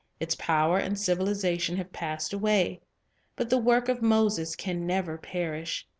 [0.19, 2.81] Its power and civilization have passed away.
[3.35, 5.87] But the work of Moses can never perish.